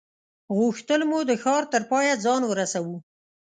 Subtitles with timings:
[0.57, 2.97] غوښتل مو د ښار تر پایه ځان ورسوو.